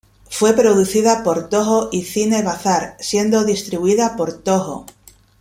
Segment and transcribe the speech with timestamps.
[0.31, 4.87] Fue producida por Tōhō y Cine Bazar, siendo distribuida por Tōhō.